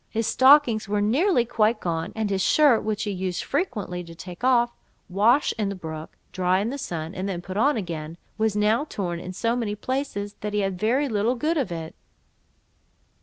His 0.09 0.25
stockings 0.25 0.89
were 0.89 0.99
nearly 0.99 1.45
quite 1.45 1.79
gone; 1.79 2.11
and 2.15 2.31
his 2.31 2.41
shirt, 2.41 2.83
which 2.83 3.03
he 3.03 3.11
used 3.11 3.43
frequently 3.43 4.03
to 4.05 4.15
take 4.15 4.43
off, 4.43 4.73
wash 5.09 5.53
in 5.59 5.69
the 5.69 5.75
brook, 5.75 6.17
dry 6.31 6.59
in 6.59 6.71
the 6.71 6.79
sun, 6.79 7.13
and 7.13 7.29
then 7.29 7.39
put 7.39 7.55
on 7.55 7.77
again, 7.77 8.17
was 8.35 8.55
now 8.55 8.83
torn 8.85 9.19
in 9.19 9.31
so 9.31 9.55
many 9.55 9.75
places, 9.75 10.33
that 10.41 10.53
he 10.53 10.61
had 10.61 10.79
very 10.79 11.07
little 11.07 11.35
good 11.35 11.55
of 11.55 11.71
it. 11.71 11.93